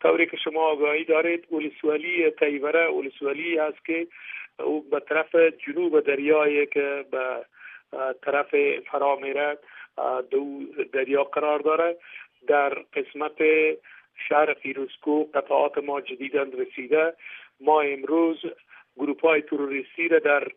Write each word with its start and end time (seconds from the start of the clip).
طوری 0.00 0.26
که 0.26 0.36
شما 0.36 0.60
آگاهی 0.60 1.04
دارید 1.04 1.52
ولسوالی 1.52 2.30
تیوره 2.30 2.88
ولسوالی 2.88 3.58
هست 3.58 3.84
که 3.84 4.06
او 4.58 4.82
به 4.90 5.00
طرف 5.00 5.34
جنوب 5.34 6.00
دریایی 6.00 6.66
که 6.66 7.04
به 7.10 7.44
طرف 8.22 8.54
فرا 8.90 9.16
میره 9.16 9.58
دو 10.30 10.60
دریا 10.92 11.24
قرار 11.24 11.58
داره. 11.58 11.96
در 12.46 12.68
قسمت 12.68 13.38
شهر 14.28 14.54
فیروسکو 14.54 15.24
قطعات 15.24 15.78
ما 15.78 16.00
جدیدن 16.00 16.52
رسیده. 16.52 17.14
ما 17.60 17.80
امروز 17.80 18.38
گروپ 18.96 19.24
های 19.24 19.42
تروریستی 19.42 20.08
را 20.08 20.18
در 20.18 20.48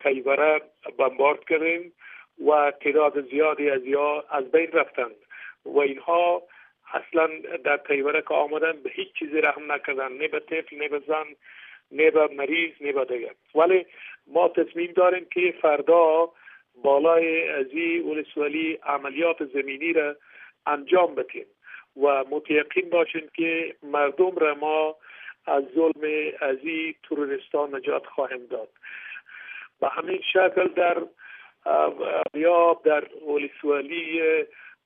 تیوره 0.00 0.60
بمبارد 0.98 1.44
کردیم 1.44 1.92
و 2.46 2.72
تعداد 2.80 3.30
زیادی 3.30 3.70
از 3.70 3.84
یا 3.84 4.24
از 4.30 4.50
بین 4.50 4.72
رفتند 4.72 5.14
و 5.64 5.78
اینها 5.78 6.42
اصلا 6.92 7.28
در 7.64 7.76
تیوره 7.76 8.22
که 8.22 8.34
آمدن 8.34 8.72
به 8.72 8.90
هیچ 8.90 9.12
چیزی 9.12 9.40
رحم 9.40 9.72
نکردن 9.72 10.12
نه 10.12 10.28
به 10.28 10.40
طفل 10.40 10.76
نه 10.76 10.88
به 10.88 10.98
زن 10.98 11.24
نه 11.92 12.10
به 12.10 12.26
مریض 12.26 12.72
نه 12.80 12.92
به 12.92 13.04
دیگر. 13.04 13.34
ولی 13.54 13.86
ما 14.26 14.48
تصمیم 14.48 14.92
داریم 14.92 15.26
که 15.30 15.54
فردا 15.62 16.30
بالای 16.82 17.48
ازی 17.48 17.98
ولسوالی 17.98 18.78
عملیات 18.82 19.44
زمینی 19.44 19.92
را 19.92 20.16
انجام 20.66 21.14
بدیم 21.14 21.46
و 21.96 22.24
متیقین 22.30 22.90
باشیم 22.90 23.28
که 23.34 23.74
مردم 23.82 24.36
را 24.36 24.54
ما 24.54 24.96
از 25.46 25.64
ظلم 25.74 26.32
ازی 26.40 26.94
ترورستان 27.02 27.74
نجات 27.74 28.06
خواهیم 28.06 28.46
داد. 28.46 28.68
به 29.80 29.88
همین 29.88 30.20
شکل 30.32 30.68
در 30.68 31.02
یا 32.34 32.80
در 32.84 33.04
ولسوالی 33.28 34.20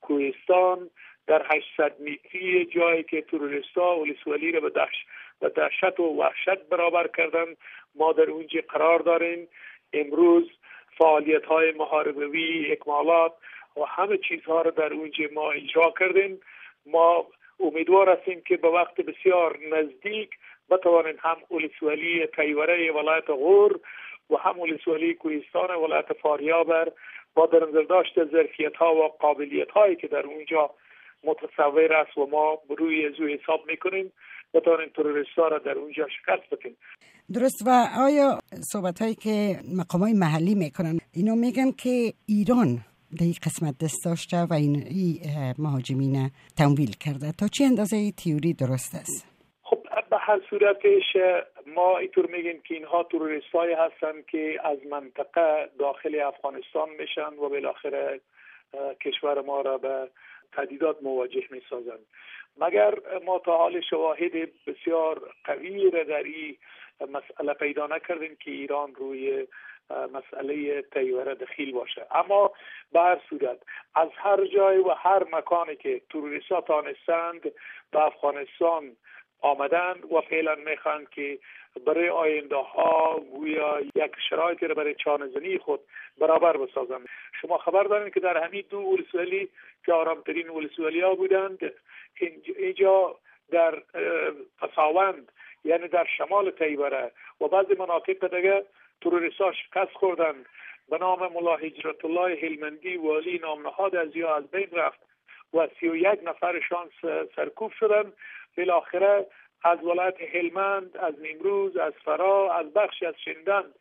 کوهستان 0.00 0.90
در 1.26 1.46
800 1.50 2.00
متری 2.00 2.64
جایی 2.64 3.02
که 3.02 3.22
تروریستا 3.22 3.98
ولسوالی 3.98 4.52
را 4.52 4.60
به 4.60 4.70
دهش 4.70 5.06
به 5.40 5.48
دهشت 5.48 6.00
و 6.00 6.02
وحشت 6.02 6.68
برابر 6.70 7.08
کردن 7.16 7.56
ما 7.94 8.12
در 8.12 8.30
اونجا 8.30 8.60
قرار 8.68 8.98
داریم. 8.98 9.48
امروز 9.92 10.50
فعالیت 10.98 11.44
های 11.44 11.72
محاربوی 11.72 12.72
اکمالات 12.72 13.32
و 13.76 13.84
همه 13.84 14.18
چیزها 14.28 14.62
را 14.62 14.70
در 14.70 14.92
اونجا 14.92 15.24
ما 15.32 15.50
اجرا 15.52 15.94
کردیم. 15.98 16.40
ما 16.86 17.26
امیدوار 17.60 18.08
هستیم 18.10 18.40
که 18.40 18.56
به 18.56 18.68
وقت 18.68 19.00
بسیار 19.00 19.58
نزدیک 19.72 20.30
بتوانیم 20.70 21.16
هم 21.18 21.36
ولسوالی 21.50 22.26
تیوره 22.26 22.92
ولایت 22.92 23.30
غور 23.30 23.80
و 24.30 24.36
هم 24.36 24.60
ولسوالی 24.60 25.14
کوهستان 25.14 25.70
ولایت 25.70 26.12
فاریاب 26.12 26.92
با 27.34 27.46
در 27.46 27.66
نظر 27.68 27.82
داشت 27.82 28.24
ظرفیت 28.24 28.76
ها 28.76 28.94
و 28.94 29.08
قابلیت 29.08 29.70
هایی 29.70 29.96
که 29.96 30.06
در 30.08 30.26
اونجا 30.26 30.70
متصور 31.26 31.92
است 31.92 32.18
و 32.18 32.26
ما 32.26 32.58
روی 32.78 33.12
زو 33.18 33.26
حساب 33.26 33.60
می‌کنیم. 33.66 34.12
بتوانیم 34.54 34.88
تروریست 34.88 35.38
را 35.38 35.58
در 35.58 35.72
اونجا 35.72 36.06
شکست 36.08 36.54
بدیم 36.54 36.76
درست. 37.34 37.62
و 37.66 37.70
آیا 38.06 38.38
صحبت 38.72 39.02
هایی 39.02 39.14
که 39.14 39.56
مقام 39.78 40.00
های 40.00 40.12
محلی 40.12 40.54
می‌کنن 40.54 40.98
اینو 41.14 41.34
میگن 41.34 41.70
که 41.70 42.12
ایران 42.28 42.68
در 43.18 43.24
این 43.24 43.34
قسمت 43.46 43.74
دست 43.84 44.04
داشته 44.04 44.36
و 44.36 44.52
این 44.52 44.74
مهاجمین 45.58 46.30
تمویل 46.58 46.92
کرده. 47.04 47.32
تا 47.40 47.46
چه 47.48 47.64
اندازه 47.64 48.10
تیوری 48.10 48.52
درست 48.52 48.94
است؟ 48.94 49.26
خب 49.62 49.78
به 50.10 50.16
هر 50.18 50.40
صورتش 50.50 51.16
ما 51.66 51.98
اینطور 51.98 52.26
میگیم 52.26 52.62
که 52.62 52.74
اینها 52.74 53.02
تروریست 53.02 53.52
های 53.54 53.72
هستن 53.72 54.22
که 54.30 54.58
از 54.64 54.78
منطقه 54.90 55.70
داخل 55.78 56.20
افغانستان 56.20 56.88
میشن 57.00 57.32
و 57.42 57.48
بالاخره 57.48 58.20
کشور 59.04 59.42
ما 59.42 59.60
را 59.60 59.78
به 59.78 60.08
تهدیدات 60.52 61.02
مواجه 61.02 61.44
می 61.50 61.62
سازند 61.70 62.06
مگر 62.56 62.94
ما 63.24 63.38
تا 63.38 63.56
حال 63.56 63.80
شواهد 63.80 64.32
بسیار 64.66 65.34
قوی 65.44 65.90
را 65.90 66.04
در 66.04 66.22
این 66.22 66.56
مسئله 67.00 67.54
پیدا 67.54 67.86
نکردیم 67.86 68.36
که 68.36 68.50
ایران 68.50 68.94
روی 68.94 69.46
مسئله 69.90 70.82
تیوره 70.82 71.34
دخیل 71.34 71.72
باشه؟ 71.72 72.06
اما 72.10 72.52
به 72.92 73.00
هر 73.00 73.20
صورت 73.28 73.58
از 73.94 74.08
هر 74.14 74.44
جای 74.46 74.78
و 74.78 74.90
هر 74.90 75.24
مکانی 75.32 75.76
که 75.76 76.02
توریست 76.08 76.52
ها 76.52 76.60
تانستند 76.60 77.40
به 77.90 78.04
افغانستان 78.04 78.96
آمدن 79.46 79.94
و 80.12 80.20
فعلا 80.20 80.54
می‌خوان 80.54 81.06
که 81.10 81.38
برای 81.86 82.08
آینده 82.08 82.56
ها 82.56 83.20
گویا 83.32 83.80
یک 83.80 84.12
شرایطی 84.30 84.66
را 84.66 84.74
برای 84.74 84.94
چانزنی 84.94 85.58
خود 85.58 85.80
برابر 86.18 86.56
بسازند. 86.56 87.08
شما 87.40 87.58
خبر 87.58 87.82
دارید 87.82 88.14
که 88.14 88.20
در 88.20 88.44
همین 88.44 88.64
دو 88.70 88.78
ولسوالی 88.78 89.48
که 89.86 89.92
آرامترین 89.92 90.48
ولسوالی 90.48 91.00
ها 91.00 91.14
بودند 91.14 91.72
اینجا 92.56 93.16
در 93.50 93.82
پساوند 94.60 95.32
یعنی 95.64 95.88
در 95.88 96.06
شمال 96.18 96.50
تیبره 96.50 97.12
و 97.40 97.48
بعضی 97.48 97.74
مناطق 97.74 98.36
دیگه 98.36 98.64
ها 99.40 99.52
شکست 99.52 99.92
خوردند. 99.92 100.46
به 100.90 100.98
نام 100.98 101.32
ملا 101.32 101.56
هجرت 101.56 102.04
الله 102.04 102.38
هلمندی 102.42 102.96
والی 102.96 103.38
نامنهاد 103.38 103.96
از 103.96 104.16
یا 104.16 104.36
از 104.36 104.50
بین 104.50 104.68
رفت. 104.72 105.00
و 105.56 105.68
سی 105.80 105.88
و 105.88 105.96
یک 105.96 106.20
نفرشان 106.24 106.90
سرکوب 107.36 107.72
شدند 107.72 108.12
بالاخره 108.56 109.26
از 109.64 109.84
ولایت 109.84 110.20
هلمند 110.34 110.96
از 110.96 111.14
نیمروز 111.20 111.76
از 111.76 111.92
فرا 112.04 112.54
از 112.54 112.72
بخشی 112.72 113.06
از 113.06 113.14
شندند 113.24 113.74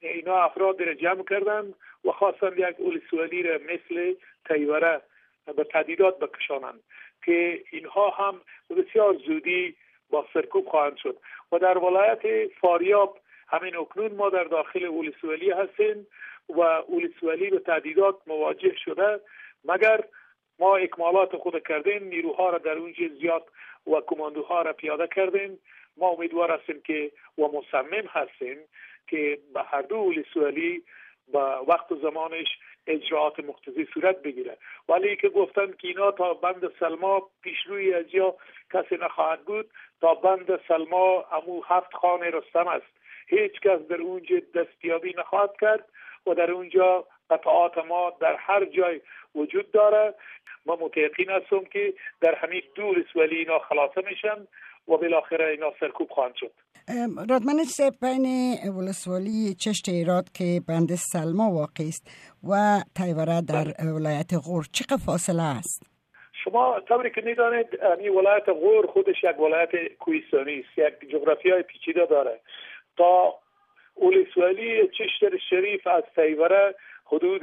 اینا 0.00 0.36
افراد 0.44 0.82
را 0.82 0.94
جمع 0.94 1.24
کردند 1.30 1.74
و 2.04 2.12
خواستند 2.12 2.58
یک 2.58 2.74
اولسوالی 2.78 3.42
را 3.42 3.58
مثل 3.58 4.14
تیوره 4.48 5.00
به 5.56 5.64
تدیدات 5.64 6.18
بکشانند 6.18 6.80
که 7.24 7.62
اینها 7.70 8.10
هم 8.10 8.40
بسیار 8.70 9.14
زودی 9.26 9.76
با 10.10 10.26
سرکوب 10.34 10.68
خواهند 10.68 10.96
شد. 10.96 11.16
و 11.52 11.58
در 11.58 11.78
ولایت 11.78 12.50
فاریاب 12.60 13.18
همین 13.48 13.76
اکنون 13.76 14.12
ما 14.12 14.30
در 14.30 14.44
داخل 14.44 14.84
اولسوالی 14.84 15.50
هستیم 15.50 16.06
و 16.48 16.60
اولسوالی 16.60 17.50
به 17.50 17.58
تهدیدات 17.58 18.16
مواجه 18.26 18.74
شده. 18.84 19.20
مگر 19.64 20.04
ما 20.58 20.76
اکمالات 20.76 21.36
خود 21.36 21.62
کردیم 21.68 22.04
نیروها 22.04 22.50
را 22.50 22.58
در 22.58 22.72
اونجا 22.72 23.08
زیاد 23.20 23.44
و 23.86 24.00
کماندوها 24.06 24.62
را 24.62 24.72
پیاده 24.72 25.08
کردیم. 25.14 25.58
ما 25.96 26.08
امیدوار 26.08 26.50
هستیم 26.50 26.80
که 26.80 27.10
و 27.38 27.42
مصمم 27.42 28.06
هستیم 28.08 28.58
که 29.06 29.38
به 29.54 29.62
هر 29.62 29.82
دو 29.82 29.96
ولسوالی 29.96 30.82
با 31.32 31.64
وقت 31.68 31.92
و 31.92 31.96
زمانش 31.96 32.46
اجراعات 32.86 33.40
مقتضی 33.40 33.86
صورت 33.94 34.22
بگیره. 34.22 34.56
ولی 34.88 35.16
که 35.16 35.28
گفتن 35.28 35.72
که 35.72 35.88
اینا 35.88 36.10
تا 36.10 36.34
بند 36.34 36.72
سلما 36.80 37.30
پیش 37.42 37.66
روی 37.66 37.94
از 37.94 38.04
یا 38.12 38.34
کسی 38.72 38.96
نخواهد 38.96 39.44
بود 39.44 39.70
تا 40.00 40.14
بند 40.14 40.60
سلما 40.68 41.24
امو 41.32 41.62
هفت 41.62 41.94
خانه 41.94 42.30
رستم 42.30 42.68
است. 42.68 42.86
هیچ 43.26 43.60
کس 43.60 43.80
در 43.80 44.00
اونجا 44.00 44.36
دستیابی 44.54 45.14
نخواهد 45.18 45.56
کرد 45.60 45.88
و 46.26 46.34
در 46.34 46.50
اونجا 46.50 47.04
قطعات 47.30 47.78
ما 47.78 48.12
در 48.20 48.36
هر 48.36 48.64
جای 48.64 49.00
وجود 49.34 49.70
داره. 49.70 50.14
ما 50.66 50.76
متیقین 50.80 51.30
هستم 51.30 51.64
که 51.64 51.94
در 52.20 52.34
همین 52.34 52.62
دور 52.74 53.04
ولی 53.16 53.36
اینا 53.36 53.58
خلاصه 53.58 54.02
میشن 54.10 54.46
و 54.88 54.96
بالاخره 54.96 55.46
اینا 55.46 55.72
سرکوب 55.80 56.10
خواهند 56.10 56.34
شد 56.34 56.52
رادمن 57.30 57.64
سه 57.64 57.90
بین 58.02 58.26
ولسوالی 58.76 59.54
چشت 59.54 59.88
ایراد 59.88 60.32
که 60.32 60.60
بند 60.68 60.94
سلما 60.94 61.50
واقع 61.50 61.84
است 61.88 62.10
و 62.48 62.80
تیوره 62.96 63.40
در 63.48 63.64
بله. 63.64 63.92
ولایت 63.92 64.30
غور 64.46 64.64
چقدر 64.72 65.02
فاصله 65.06 65.42
است؟ 65.42 65.96
شما 66.44 66.80
طوری 66.88 67.10
که 67.10 67.20
می‌دانید 67.20 67.66
این 67.98 68.12
ولایت 68.12 68.48
غور 68.48 68.86
خودش 68.86 69.24
یک 69.24 69.40
ولایت 69.40 69.70
کویستانی 69.98 70.60
است 70.60 70.78
یک 70.78 71.10
جغرافی 71.10 71.50
های 71.50 71.62
پیچیده 71.62 72.06
داره 72.06 72.40
تا 72.96 73.34
ولسوالی 73.96 74.88
چشت 74.88 75.36
شریف 75.50 75.86
از 75.86 76.02
تیوره 76.14 76.74
حدود 77.04 77.42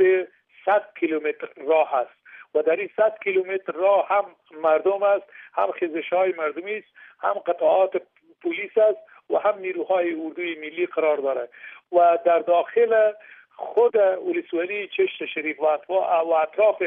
100 0.65 0.83
کیلومتر 0.99 1.47
راه 1.67 1.95
است 1.95 2.22
و 2.55 2.61
در 2.61 2.75
این 2.75 2.89
100 2.97 3.17
کیلومتر 3.23 3.71
راه 3.73 4.07
هم 4.07 4.25
مردم 4.61 5.03
است 5.03 5.25
هم 5.53 5.71
خیزش 5.71 6.13
های 6.13 6.33
مردمی 6.37 6.75
است 6.75 6.87
هم 7.19 7.33
قطعات 7.33 8.01
پلیس 8.43 8.77
است 8.77 8.99
و 9.29 9.37
هم 9.37 9.59
نیروهای 9.59 10.13
اردوی 10.25 10.55
ملی 10.55 10.85
قرار 10.85 11.17
داره 11.17 11.49
و 11.91 12.17
در 12.25 12.39
داخل 12.39 13.11
خود 13.55 13.95
ولسوالی 13.95 14.87
چشت 14.87 15.25
شریف 15.25 15.59
و 15.59 16.33
اطراف 16.33 16.83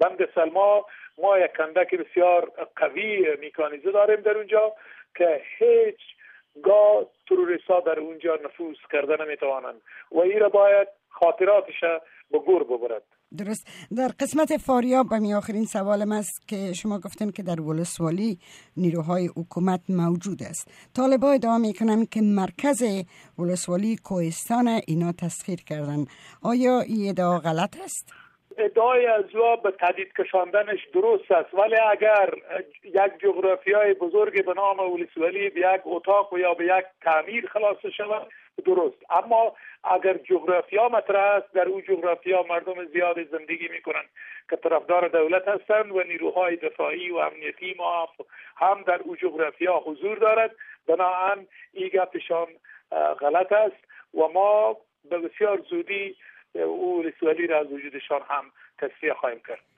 بند 0.00 0.28
سلما 0.34 0.86
ما 1.18 1.38
یک 1.38 1.52
کندک 1.52 1.94
بسیار 1.94 2.52
قوی 2.76 3.36
میکانیزه 3.40 3.92
داریم 3.92 4.20
در 4.20 4.36
اونجا 4.36 4.72
که 5.16 5.42
هیچ 5.58 6.00
گاه 6.62 7.06
تروریست 7.28 7.68
در 7.86 8.00
اونجا 8.00 8.38
نفوذ 8.44 8.76
کرده 8.92 9.24
نمی‌توانند. 9.24 9.80
و 10.12 10.18
این 10.18 10.48
باید 10.48 10.88
خاطراتش 11.08 11.80
به 12.30 12.38
گور 12.38 12.64
ببرد. 12.64 13.02
درست. 13.36 13.88
در 13.96 14.08
قسمت 14.20 14.56
فاریاب 14.56 15.08
به 15.08 15.36
آخرین 15.36 15.64
سوالم 15.64 16.12
است 16.12 16.48
که 16.48 16.72
شما 16.72 16.98
گفتین 16.98 17.32
که 17.32 17.42
در 17.42 17.60
ولسوالی 17.60 18.38
نیروهای 18.76 19.26
حکومت 19.26 19.80
موجود 19.88 20.42
است. 20.42 20.70
طالبا 20.96 21.30
ادعا 21.30 21.58
می‌کنن 21.58 22.04
که 22.04 22.20
مرکز 22.20 22.82
ولسوالی 23.38 23.96
کوهستان 23.96 24.68
اینا 24.86 25.12
تسخیر 25.12 25.60
کردن. 25.66 26.04
آیا 26.42 26.80
این 26.80 27.08
ادعا 27.08 27.38
غلط 27.38 27.76
است؟ 27.84 28.12
ادعای 28.58 29.06
از 29.06 29.24
به 29.62 29.72
تدید 29.80 30.12
کشاندنش 30.18 30.78
درست 30.94 31.32
است 31.32 31.54
ولی 31.54 31.76
اگر 31.90 32.34
یک 32.84 33.12
جغرافیای 33.22 33.94
بزرگ 33.94 34.44
به 34.46 34.54
نام 34.54 34.80
ولی 35.16 35.50
به 35.50 35.60
یک 35.60 35.80
اتاق 35.84 36.32
و 36.32 36.38
یا 36.38 36.54
به 36.54 36.64
یک 36.64 36.84
تعمیر 37.02 37.46
خلاص 37.46 37.86
شود 37.96 38.28
درست. 38.62 38.96
اما 39.10 39.56
اگر 39.84 40.14
جغرافیا 40.14 40.88
مطرح 40.88 41.20
است 41.20 41.52
در 41.52 41.68
او 41.68 41.80
جغرافیا 41.80 42.42
مردم 42.42 42.84
زیاد 42.84 43.24
زندگی 43.24 43.68
می‌کنند 43.68 44.08
که 44.50 44.56
طرفدار 44.56 45.08
دولت 45.08 45.48
هستند 45.48 45.92
و 45.92 46.02
نیروهای 46.02 46.56
دفاعی 46.56 47.10
و 47.10 47.16
امنیتی 47.16 47.74
ما 47.78 48.08
هم 48.56 48.82
در 48.82 49.00
او 49.02 49.16
جغرافیا 49.16 49.76
حضور 49.76 50.18
دارد. 50.18 50.50
بنابراین 50.86 51.46
این 51.72 51.88
گپشان 51.88 52.46
غلط 53.20 53.52
است 53.52 53.84
و 54.14 54.28
ما 54.28 54.76
به 55.10 55.18
بسیار 55.18 55.58
زودی 55.70 56.16
او 56.54 57.02
رسولی 57.02 57.46
را 57.46 57.58
از 57.58 57.72
وجودشان 57.72 58.22
هم 58.28 58.44
تصفیه 58.78 59.14
خواهیم 59.14 59.40
کرد. 59.48 59.77